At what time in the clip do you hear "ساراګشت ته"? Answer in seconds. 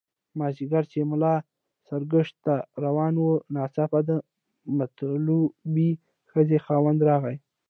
1.87-2.55